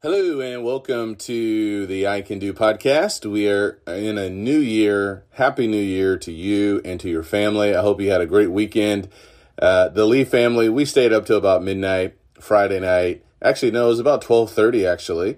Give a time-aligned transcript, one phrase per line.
[0.00, 3.28] Hello and welcome to the I Can Do podcast.
[3.28, 5.24] We are in a new year.
[5.30, 7.74] Happy New Year to you and to your family.
[7.74, 9.08] I hope you had a great weekend.
[9.60, 13.24] Uh, the Lee family, we stayed up till about midnight Friday night.
[13.42, 15.36] Actually, no, it was about 12:30 actually.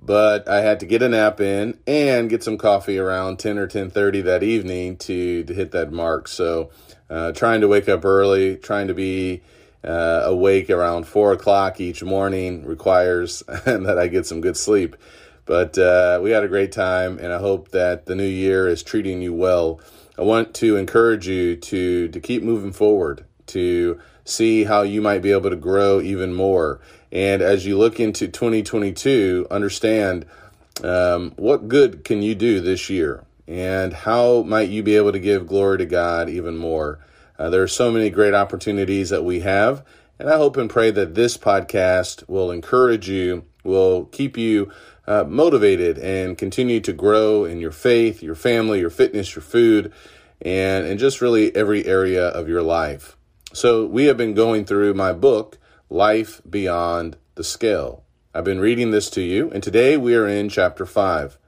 [0.00, 3.66] But I had to get a nap in and get some coffee around 10 or
[3.66, 6.28] 10:30 that evening to to hit that mark.
[6.28, 6.70] So,
[7.10, 9.42] uh, trying to wake up early, trying to be
[9.86, 14.96] uh, awake around four o'clock each morning requires that I get some good sleep.
[15.44, 18.82] But uh, we had a great time, and I hope that the new year is
[18.82, 19.80] treating you well.
[20.18, 25.22] I want to encourage you to to keep moving forward, to see how you might
[25.22, 26.80] be able to grow even more.
[27.12, 30.26] And as you look into 2022, understand
[30.82, 35.20] um, what good can you do this year, and how might you be able to
[35.20, 36.98] give glory to God even more.
[37.38, 39.84] Uh, there are so many great opportunities that we have,
[40.18, 44.72] and I hope and pray that this podcast will encourage you, will keep you
[45.06, 49.92] uh, motivated, and continue to grow in your faith, your family, your fitness, your food,
[50.40, 53.16] and, and just really every area of your life.
[53.52, 58.02] So, we have been going through my book, Life Beyond the Scale.
[58.34, 61.38] I've been reading this to you, and today we are in chapter 5.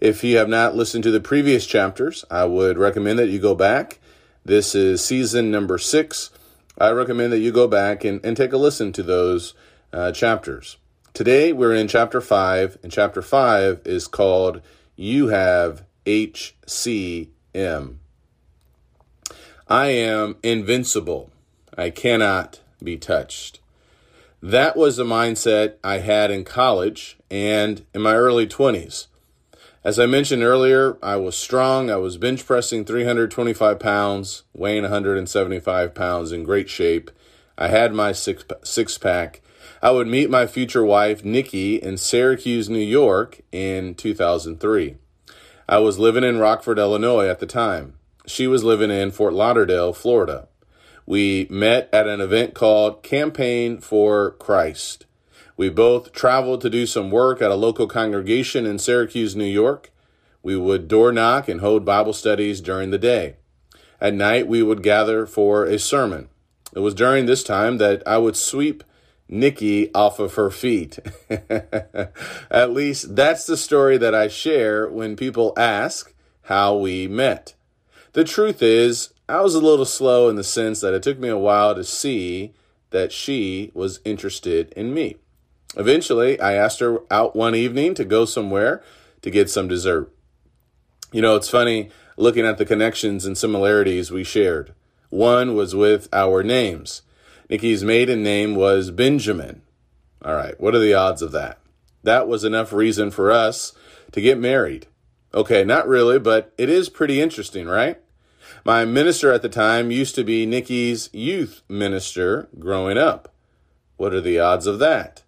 [0.00, 3.54] If you have not listened to the previous chapters, I would recommend that you go
[3.54, 3.99] back
[4.44, 6.30] this is season number six.
[6.78, 9.54] I recommend that you go back and, and take a listen to those
[9.92, 10.78] uh, chapters.
[11.12, 14.62] Today we're in chapter five, and chapter five is called
[14.96, 17.96] You Have HCM.
[19.68, 21.30] I am invincible.
[21.76, 23.60] I cannot be touched.
[24.42, 29.06] That was the mindset I had in college and in my early 20s.
[29.82, 31.90] As I mentioned earlier, I was strong.
[31.90, 37.10] I was bench pressing 325 pounds, weighing 175 pounds, in great shape.
[37.56, 39.40] I had my six, six pack.
[39.82, 44.96] I would meet my future wife, Nikki, in Syracuse, New York in 2003.
[45.66, 47.94] I was living in Rockford, Illinois at the time.
[48.26, 50.48] She was living in Fort Lauderdale, Florida.
[51.06, 55.06] We met at an event called Campaign for Christ.
[55.60, 59.90] We both traveled to do some work at a local congregation in Syracuse, New York.
[60.42, 63.36] We would door knock and hold Bible studies during the day.
[64.00, 66.30] At night, we would gather for a sermon.
[66.74, 68.82] It was during this time that I would sweep
[69.28, 70.98] Nikki off of her feet.
[72.50, 77.52] At least that's the story that I share when people ask how we met.
[78.14, 81.28] The truth is, I was a little slow in the sense that it took me
[81.28, 82.54] a while to see
[82.92, 85.16] that she was interested in me.
[85.76, 88.82] Eventually, I asked her out one evening to go somewhere
[89.22, 90.12] to get some dessert.
[91.12, 94.74] You know, it's funny looking at the connections and similarities we shared.
[95.10, 97.02] One was with our names.
[97.48, 99.62] Nikki's maiden name was Benjamin.
[100.24, 101.58] All right, what are the odds of that?
[102.02, 103.72] That was enough reason for us
[104.12, 104.86] to get married.
[105.32, 108.00] Okay, not really, but it is pretty interesting, right?
[108.64, 113.32] My minister at the time used to be Nikki's youth minister growing up.
[113.96, 115.22] What are the odds of that?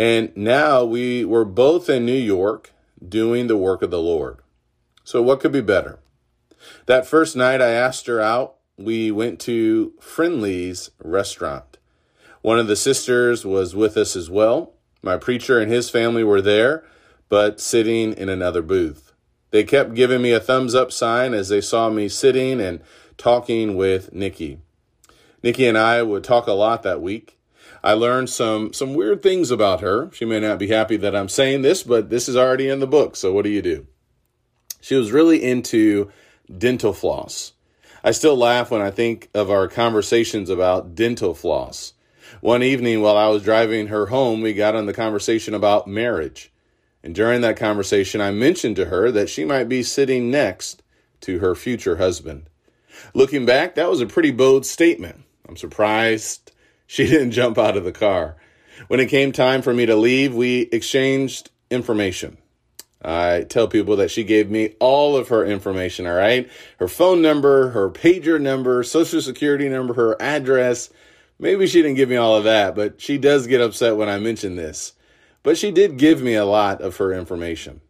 [0.00, 2.72] And now we were both in New York
[3.06, 4.38] doing the work of the Lord.
[5.04, 5.98] So, what could be better?
[6.86, 11.76] That first night I asked her out, we went to Friendly's restaurant.
[12.40, 14.72] One of the sisters was with us as well.
[15.02, 16.82] My preacher and his family were there,
[17.28, 19.12] but sitting in another booth.
[19.50, 22.80] They kept giving me a thumbs up sign as they saw me sitting and
[23.18, 24.60] talking with Nikki.
[25.42, 27.36] Nikki and I would talk a lot that week.
[27.82, 30.10] I learned some some weird things about her.
[30.12, 32.86] She may not be happy that I'm saying this, but this is already in the
[32.86, 33.16] book.
[33.16, 33.86] So what do you do?
[34.80, 36.10] She was really into
[36.56, 37.52] dental floss.
[38.02, 41.92] I still laugh when I think of our conversations about dental floss.
[42.40, 46.50] One evening while I was driving her home, we got on the conversation about marriage.
[47.02, 50.82] And during that conversation, I mentioned to her that she might be sitting next
[51.22, 52.48] to her future husband.
[53.14, 55.22] Looking back, that was a pretty bold statement.
[55.48, 56.52] I'm surprised
[56.90, 58.34] she didn't jump out of the car.
[58.88, 62.36] When it came time for me to leave, we exchanged information.
[63.00, 66.50] I tell people that she gave me all of her information, all right?
[66.80, 70.90] Her phone number, her pager number, social security number, her address.
[71.38, 74.18] Maybe she didn't give me all of that, but she does get upset when I
[74.18, 74.94] mention this.
[75.42, 77.80] but she did give me a lot of her information.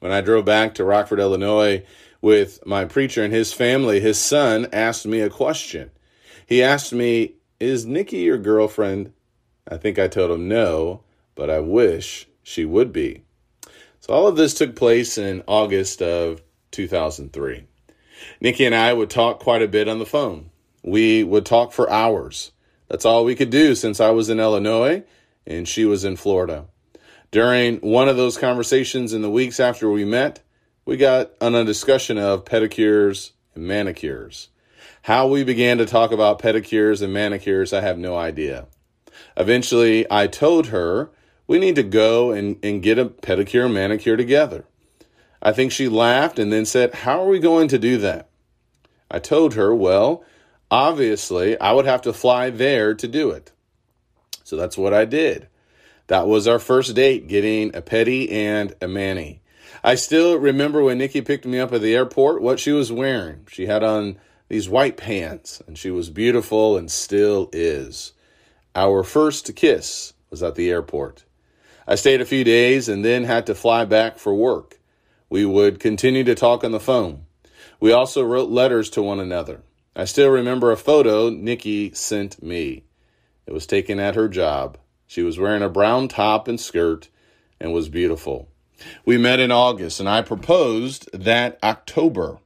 [0.00, 1.84] When I drove back to Rockford, Illinois
[2.20, 5.90] with my preacher and his family, his son asked me a question.
[6.46, 9.12] He asked me, Is Nikki your girlfriend?
[9.68, 11.02] I think I told him no,
[11.34, 13.22] but I wish she would be.
[14.00, 16.42] So all of this took place in August of
[16.72, 17.64] 2003.
[18.40, 20.50] Nikki and I would talk quite a bit on the phone.
[20.82, 22.52] We would talk for hours.
[22.88, 25.04] That's all we could do since I was in Illinois
[25.46, 26.66] and she was in Florida.
[27.30, 30.40] During one of those conversations in the weeks after we met,
[30.84, 34.48] we got on a discussion of pedicures and manicures.
[35.02, 38.66] How we began to talk about pedicures and manicures, I have no idea.
[39.36, 41.10] Eventually, I told her
[41.46, 44.64] we need to go and, and get a pedicure and manicure together.
[45.42, 48.28] I think she laughed and then said, How are we going to do that?
[49.10, 50.24] I told her, Well,
[50.70, 53.52] obviously, I would have to fly there to do it.
[54.42, 55.48] So that's what I did.
[56.06, 59.40] That was our first date, getting a petty and a mani.
[59.82, 63.46] I still remember when Nikki picked me up at the airport, what she was wearing.
[63.50, 68.12] She had on these white pants, and she was beautiful and still is.
[68.74, 71.24] Our first kiss was at the airport.
[71.86, 74.80] I stayed a few days and then had to fly back for work.
[75.28, 77.26] We would continue to talk on the phone.
[77.80, 79.62] We also wrote letters to one another.
[79.96, 82.84] I still remember a photo Nikki sent me.
[83.46, 84.78] It was taken at her job.
[85.06, 87.08] She was wearing a brown top and skirt
[87.60, 88.48] and was beautiful.
[89.04, 92.38] We met in August and I proposed that October.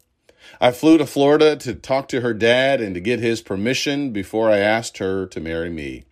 [0.61, 4.51] I flew to Florida to talk to her dad and to get his permission before
[4.51, 6.05] I asked her to marry me.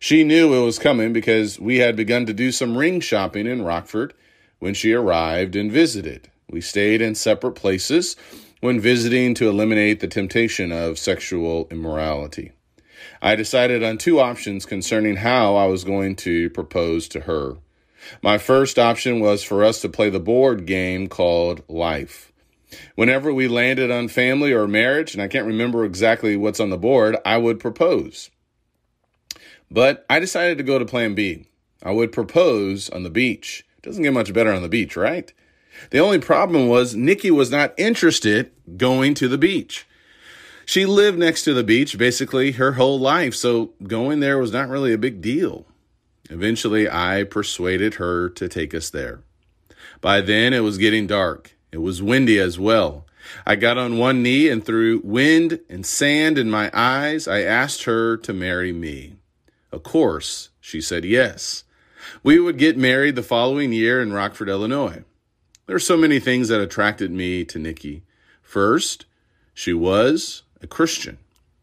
[0.00, 3.62] She knew it was coming because we had begun to do some ring shopping in
[3.62, 4.14] Rockford
[4.58, 6.30] when she arrived and visited.
[6.50, 8.16] We stayed in separate places
[8.60, 12.52] when visiting to eliminate the temptation of sexual immorality.
[13.22, 17.58] I decided on two options concerning how I was going to propose to her.
[18.22, 22.29] My first option was for us to play the board game called Life.
[22.94, 26.78] Whenever we landed on family or marriage, and I can't remember exactly what's on the
[26.78, 28.30] board, I would propose.
[29.70, 31.46] But I decided to go to plan B.
[31.82, 33.64] I would propose on the beach.
[33.82, 35.32] Doesn't get much better on the beach, right?
[35.90, 39.86] The only problem was Nikki was not interested going to the beach.
[40.66, 44.68] She lived next to the beach basically her whole life, so going there was not
[44.68, 45.66] really a big deal.
[46.28, 49.22] Eventually, I persuaded her to take us there.
[50.00, 51.56] By then, it was getting dark.
[51.72, 53.06] It was windy as well.
[53.46, 57.84] I got on one knee and through wind and sand in my eyes, I asked
[57.84, 59.16] her to marry me.
[59.72, 61.64] Of course, she said yes.
[62.22, 65.04] We would get married the following year in Rockford, Illinois.
[65.66, 68.02] There are so many things that attracted me to Nikki.
[68.42, 69.06] First,
[69.54, 71.18] she was a Christian.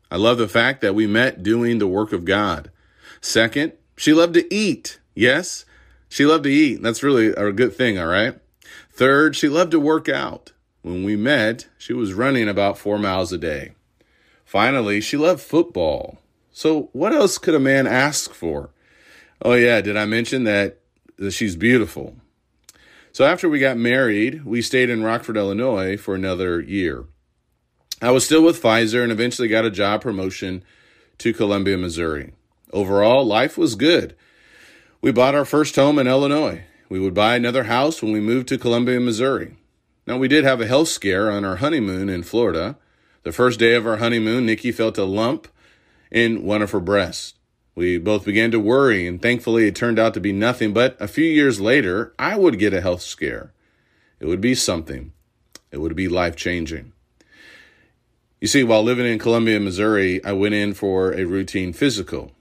[0.09, 2.71] I love the fact that we met doing the work of God.
[3.19, 4.99] Second, she loved to eat.
[5.13, 5.65] Yes,
[6.07, 6.81] she loved to eat.
[6.81, 8.39] That's really a good thing, all right?
[8.97, 10.53] Third, she loved to work out.
[10.81, 13.73] When we met, she was running about four miles a day.
[14.43, 16.17] Finally, she loved football.
[16.51, 18.71] So, what else could a man ask for?
[19.39, 20.79] Oh, yeah, did I mention that,
[21.17, 22.15] that she's beautiful?
[23.11, 27.05] So, after we got married, we stayed in Rockford, Illinois for another year.
[28.01, 30.63] I was still with Pfizer and eventually got a job promotion
[31.19, 32.33] to Columbia, Missouri.
[32.73, 34.15] Overall, life was good.
[35.01, 36.63] We bought our first home in Illinois.
[36.89, 39.57] We would buy another house when we moved to Columbia, Missouri.
[40.05, 42.77] Now, we did have a health scare on our honeymoon in Florida.
[43.23, 45.49] The first day of our honeymoon, Nikki felt a lump
[46.09, 47.33] in one of her breasts.
[47.75, 50.73] We both began to worry, and thankfully it turned out to be nothing.
[50.73, 53.51] But a few years later, I would get a health scare.
[54.19, 55.11] It would be something,
[55.71, 56.93] it would be life changing.
[58.39, 62.31] You see, while living in Columbia, Missouri, I went in for a routine physical.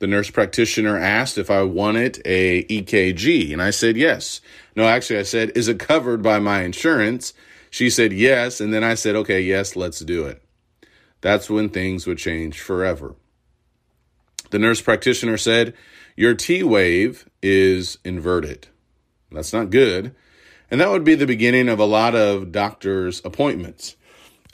[0.00, 4.40] The nurse practitioner asked if I wanted a EKG, and I said yes.
[4.76, 7.32] No, actually, I said, Is it covered by my insurance?
[7.70, 10.44] She said yes, and then I said, Okay, yes, let's do it
[11.24, 13.14] that's when things would change forever.
[14.50, 15.72] The nurse practitioner said,
[16.16, 18.68] Your T wave is inverted.
[19.32, 20.14] That's not good.
[20.70, 23.96] And that would be the beginning of a lot of doctor's appointments.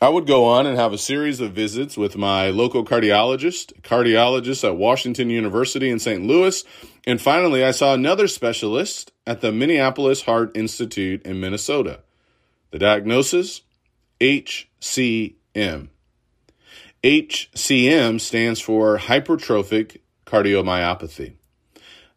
[0.02, 4.66] I would go on and have a series of visits with my local cardiologist, cardiologist
[4.66, 6.24] at Washington University in St.
[6.24, 6.64] Louis,
[7.06, 12.00] and finally I saw another specialist at the Minneapolis Heart Institute in Minnesota.
[12.70, 13.60] The diagnosis
[14.22, 15.88] HCM.
[17.04, 21.34] HCM stands for hypertrophic cardiomyopathy.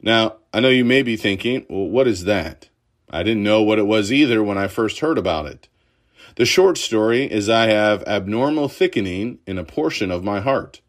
[0.02, 2.70] Now, I know you may be thinking, well, what is that?
[3.10, 5.68] I didn't know what it was either when I first heard about it.
[6.36, 10.82] The short story is I have abnormal thickening in a portion of my heart.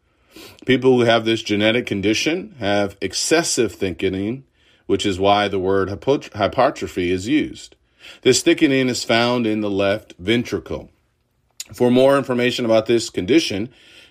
[0.65, 4.43] People who have this genetic condition have excessive thickening,
[4.87, 7.75] which is why the word hypertrophy is used.
[8.21, 10.89] This thickening is found in the left ventricle.
[11.73, 13.69] For more information about this condition,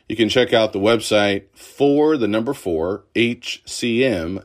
[0.09, 4.41] you can check out the website for the number four, hcm.org.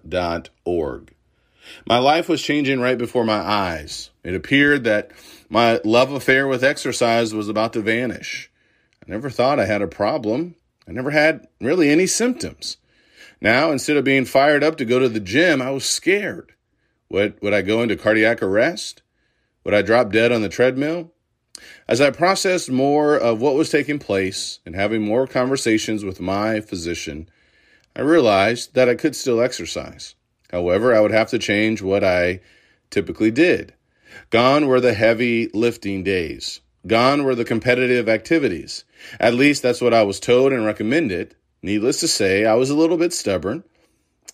[1.86, 4.10] My life was changing right before my eyes.
[4.24, 5.12] It appeared that
[5.50, 8.52] my love affair with exercise was about to vanish.
[9.06, 10.56] I never thought I had a problem.
[10.88, 12.78] I never had really any symptoms.
[13.42, 16.54] Now, instead of being fired up to go to the gym, I was scared.
[17.10, 19.02] Would, would I go into cardiac arrest?
[19.64, 21.12] Would I drop dead on the treadmill?
[21.88, 26.62] As I processed more of what was taking place and having more conversations with my
[26.62, 27.30] physician,
[27.96, 30.16] I realized that I could still exercise.
[30.52, 32.42] However, I would have to change what I
[32.90, 33.74] typically did.
[34.30, 36.62] Gone were the heavy lifting days.
[36.88, 38.86] Gone were the competitive activities.
[39.20, 41.36] At least that's what I was told and recommended.
[41.62, 43.64] Needless to say, I was a little bit stubborn.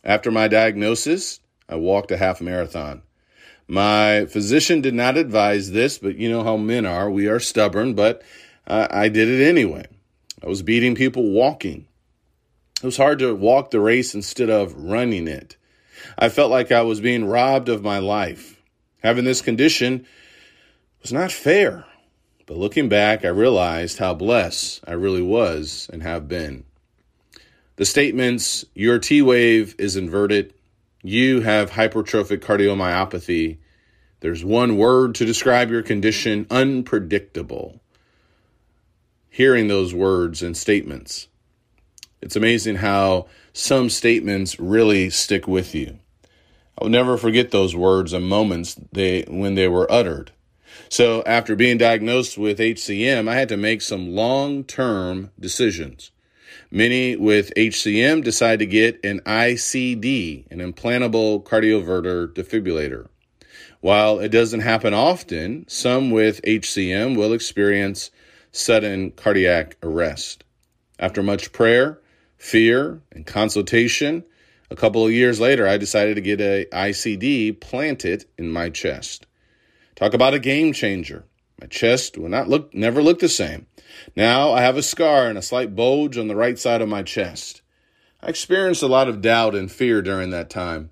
[0.03, 3.01] After my diagnosis, I walked a half marathon.
[3.67, 7.09] My physician did not advise this, but you know how men are.
[7.09, 8.21] We are stubborn, but
[8.67, 9.87] uh, I did it anyway.
[10.43, 11.87] I was beating people walking.
[12.81, 15.57] It was hard to walk the race instead of running it.
[16.19, 18.54] I felt like I was being robbed of my life.
[19.05, 20.07] Having this condition
[21.03, 21.85] was not fair.
[22.47, 26.63] But looking back, I realized how blessed I really was and have been.
[27.75, 30.55] The statements, your T wave is inverted,
[31.03, 33.59] you have hypertrophic cardiomyopathy.
[34.21, 37.81] There's one word to describe your condition unpredictable.
[39.29, 41.27] Hearing those words and statements,
[42.23, 45.99] it's amazing how some statements really stick with you.
[46.77, 50.31] I'll never forget those words and moments they, when they were uttered.
[50.89, 56.11] So, after being diagnosed with HCM, I had to make some long term decisions.
[56.69, 63.07] Many with HCM decide to get an ICD, an implantable cardioverter defibrillator.
[63.79, 68.11] While it doesn't happen often, some with HCM will experience
[68.51, 70.43] sudden cardiac arrest.
[70.97, 71.99] After much prayer,
[72.37, 74.23] fear, and consultation,
[74.69, 79.27] a couple of years later, I decided to get a ICD planted in my chest.
[79.95, 81.25] Talk about a game changer.
[81.61, 83.67] My chest will not look, never look the same.
[84.15, 87.03] Now I have a scar and a slight bulge on the right side of my
[87.03, 87.61] chest.
[88.21, 90.89] I experienced a lot of doubt and fear during that time.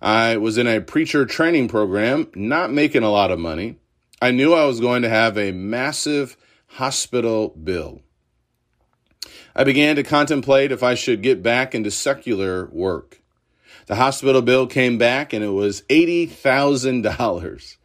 [0.00, 3.76] I was in a preacher training program, not making a lot of money.
[4.22, 6.36] I knew I was going to have a massive
[6.68, 8.00] hospital bill.
[9.54, 13.20] I began to contemplate if I should get back into secular work.
[13.86, 17.76] The hospital bill came back and it was $80,000.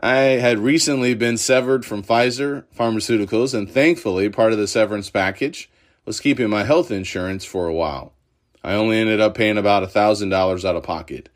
[0.00, 5.68] I had recently been severed from Pfizer Pharmaceuticals, and thankfully, part of the severance package
[6.04, 8.12] was keeping my health insurance for a while.
[8.62, 11.28] I only ended up paying about $1,000 out of pocket.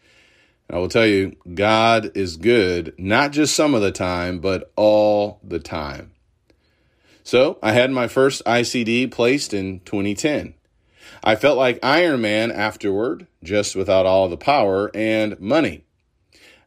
[0.69, 4.73] And I will tell you, God is good, not just some of the time, but
[4.77, 6.13] all the time.
[7.25, 10.55] So I had my first ICD placed in 2010.
[11.23, 15.85] I felt like Iron Man afterward, just without all the power and money.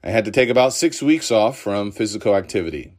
[0.03, 2.93] I had to take about six weeks off from physical activity.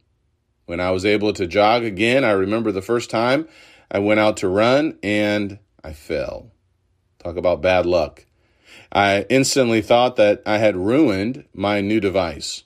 [0.65, 3.47] When I was able to jog again, I remember the first time
[3.89, 6.51] I went out to run and I fell.
[7.19, 8.25] Talk about bad luck.
[8.91, 12.63] I instantly thought that I had ruined my new device.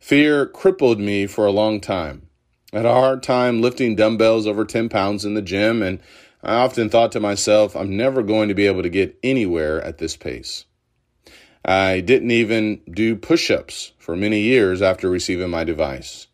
[0.00, 2.25] Fear crippled me for a long time.
[2.72, 6.00] I had a hard time lifting dumbbells over 10 pounds in the gym, and
[6.42, 9.98] I often thought to myself, I'm never going to be able to get anywhere at
[9.98, 10.64] this pace.
[11.64, 16.28] I didn't even do push ups for many years after receiving my device.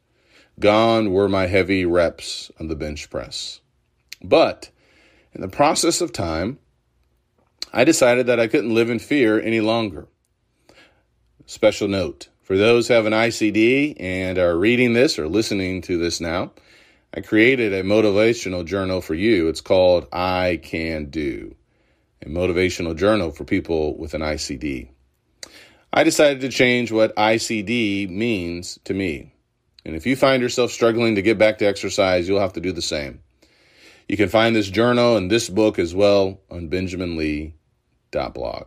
[0.60, 3.60] Gone were my heavy reps on the bench press.
[4.22, 4.70] But
[5.34, 6.58] in the process of time,
[7.72, 10.06] I decided that I couldn't live in fear any longer.
[11.46, 15.96] Special note for those who have an ICD and are reading this or listening to
[15.96, 16.52] this now,
[17.14, 19.48] I created a motivational journal for you.
[19.48, 21.56] It's called I Can Do,
[22.20, 24.90] a motivational journal for people with an ICD.
[25.94, 29.32] I decided to change what ICD means to me.
[29.86, 32.72] And if you find yourself struggling to get back to exercise, you'll have to do
[32.72, 33.22] the same.
[34.08, 38.66] You can find this journal and this book as well on benjaminlee.blog.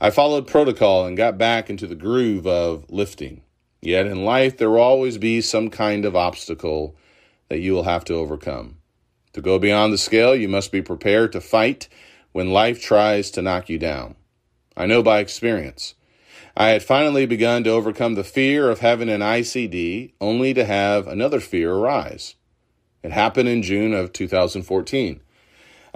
[0.00, 3.42] I followed protocol and got back into the groove of lifting.
[3.80, 6.96] Yet in life, there will always be some kind of obstacle
[7.48, 8.78] that you will have to overcome.
[9.34, 11.88] To go beyond the scale, you must be prepared to fight
[12.32, 14.16] when life tries to knock you down.
[14.76, 15.94] I know by experience.
[16.56, 21.06] I had finally begun to overcome the fear of having an ICD, only to have
[21.06, 22.34] another fear arise.
[23.02, 25.20] It happened in June of 2014.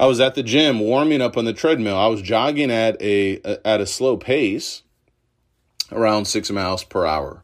[0.01, 1.99] I was at the gym warming up on the treadmill.
[1.99, 4.83] I was jogging at a at a slow pace,
[5.93, 7.43] around six miles per hour.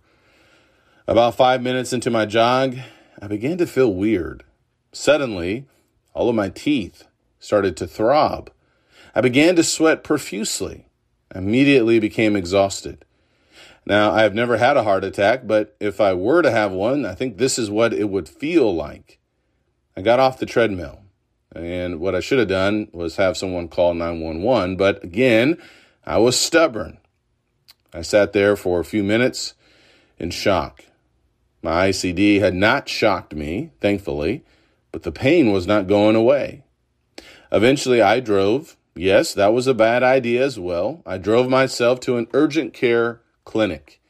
[1.06, 2.78] About five minutes into my jog,
[3.20, 4.42] I began to feel weird.
[4.90, 5.66] Suddenly,
[6.14, 7.06] all of my teeth
[7.38, 8.50] started to throb.
[9.14, 10.86] I began to sweat profusely.
[11.34, 13.04] I immediately became exhausted.
[13.84, 17.04] Now, I have never had a heart attack, but if I were to have one,
[17.04, 19.18] I think this is what it would feel like.
[19.94, 21.02] I got off the treadmill,
[21.56, 25.58] and what I should have done was have someone call 911, but again,
[26.04, 26.98] I was stubborn.
[27.92, 29.54] I sat there for a few minutes
[30.18, 30.84] in shock.
[31.62, 34.44] My ICD had not shocked me, thankfully,
[34.92, 36.62] but the pain was not going away.
[37.50, 38.76] Eventually, I drove.
[38.94, 41.02] Yes, that was a bad idea as well.
[41.04, 44.00] I drove myself to an urgent care clinic.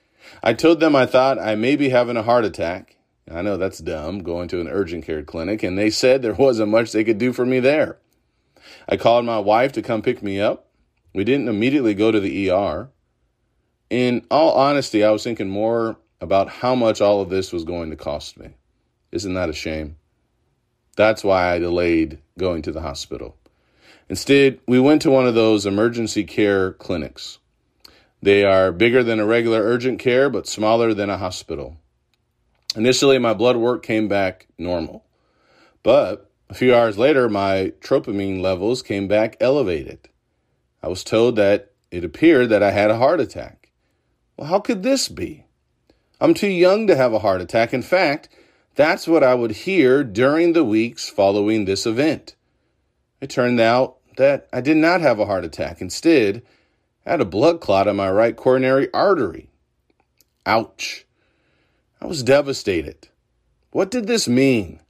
[0.42, 2.95] I told them I thought I may be having a heart attack.
[3.30, 6.70] I know that's dumb, going to an urgent care clinic, and they said there wasn't
[6.70, 7.98] much they could do for me there.
[8.88, 10.68] I called my wife to come pick me up.
[11.12, 12.90] We didn't immediately go to the ER.
[13.90, 17.90] In all honesty, I was thinking more about how much all of this was going
[17.90, 18.50] to cost me.
[19.12, 19.96] Isn't that a shame?
[20.96, 23.36] That's why I delayed going to the hospital.
[24.08, 27.38] Instead, we went to one of those emergency care clinics.
[28.22, 31.76] They are bigger than a regular urgent care, but smaller than a hospital.
[32.76, 35.04] Initially, my blood work came back normal.
[35.82, 40.08] But a few hours later, my troponin levels came back elevated.
[40.82, 43.72] I was told that it appeared that I had a heart attack.
[44.36, 45.46] Well, how could this be?
[46.20, 47.72] I'm too young to have a heart attack.
[47.72, 48.28] In fact,
[48.74, 52.36] that's what I would hear during the weeks following this event.
[53.20, 55.80] It turned out that I did not have a heart attack.
[55.80, 56.42] Instead,
[57.06, 59.48] I had a blood clot in my right coronary artery.
[60.44, 61.05] Ouch.
[62.00, 63.08] I was devastated.
[63.70, 64.80] What did this mean?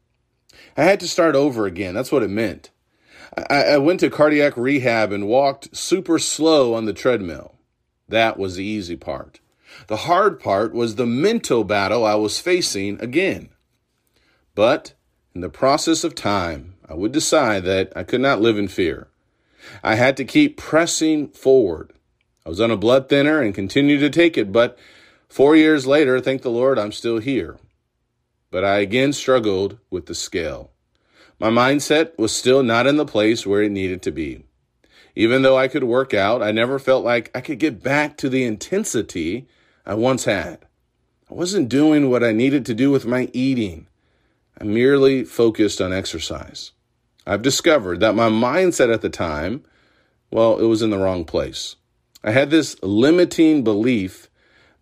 [0.76, 1.94] I had to start over again.
[1.94, 2.70] That's what it meant.
[3.50, 7.56] I, I, went to cardiac rehab and walked super slow on the treadmill.
[8.08, 9.40] That was the easy part.
[9.88, 13.50] The hard part was the mental battle I was facing again.
[14.54, 14.94] But
[15.34, 19.08] in the process of time, I would decide that I could not live in fear.
[19.82, 21.92] I had to keep pressing forward.
[22.44, 24.78] I was on a blood thinner and continued to take it, but
[25.28, 27.58] four years later, thank the Lord, I'm still here.
[28.50, 30.70] But I again struggled with the scale.
[31.38, 34.44] My mindset was still not in the place where it needed to be.
[35.14, 38.28] Even though I could work out, I never felt like I could get back to
[38.28, 39.46] the intensity
[39.84, 40.66] I once had.
[41.30, 43.88] I wasn't doing what I needed to do with my eating.
[44.60, 46.72] I merely focused on exercise.
[47.26, 49.64] I've discovered that my mindset at the time,
[50.30, 51.76] well, it was in the wrong place.
[52.22, 54.28] I had this limiting belief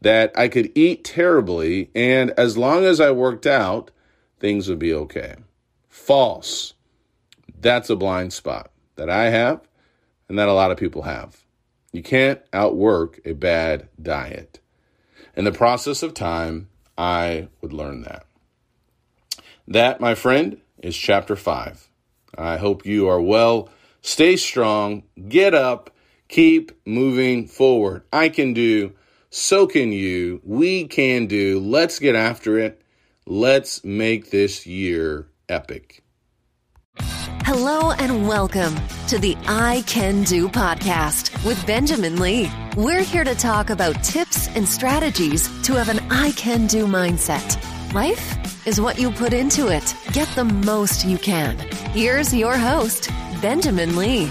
[0.05, 3.91] that I could eat terribly and as long as I worked out,
[4.39, 5.37] things would be okay.
[5.89, 6.75] False.
[7.59, 9.67] That's a blind spot that I have
[10.29, 11.45] and that a lot of people have.
[11.91, 14.61] You can't outwork a bad diet.
[15.37, 18.27] In the process of time, I would learn that.
[19.67, 21.89] That, my friend, is chapter 5.
[22.37, 23.71] I hope you are well.
[24.03, 25.05] Stay strong.
[25.29, 25.91] Get up.
[26.29, 28.03] Keep moving forward.
[28.13, 28.93] I can do.
[29.37, 30.41] So can you.
[30.45, 31.59] We can do.
[31.59, 32.81] Let's get after it.
[33.27, 36.05] Let's make this year epic.
[37.01, 38.77] Hello and welcome
[39.09, 42.49] to the I Can Do podcast with Benjamin Lee.
[42.77, 47.59] We're here to talk about tips and strategies to have an I Can Do mindset.
[47.93, 49.97] Life is what you put into it.
[50.13, 51.59] Get the most you can.
[51.91, 53.11] Here's your host,
[53.43, 54.31] Benjamin Lee.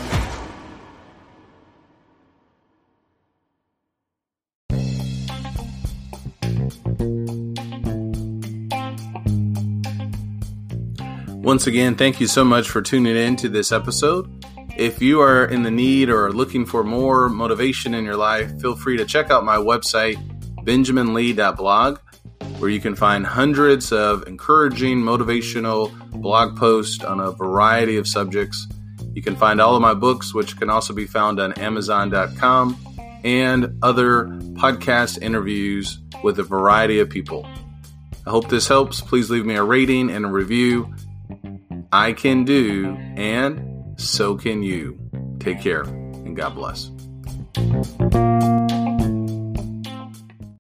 [11.43, 14.45] Once again, thank you so much for tuning in to this episode.
[14.77, 18.77] If you are in the need or looking for more motivation in your life, feel
[18.77, 20.15] free to check out my website,
[20.63, 21.99] benjaminlee.blog,
[22.60, 28.65] where you can find hundreds of encouraging, motivational blog posts on a variety of subjects.
[29.12, 32.77] You can find all of my books, which can also be found on Amazon.com,
[33.25, 37.45] and other podcast interviews with a variety of people.
[38.25, 39.01] I hope this helps.
[39.01, 40.95] Please leave me a rating and a review.
[41.93, 44.97] I can do, and so can you.
[45.39, 46.89] Take care, and God bless.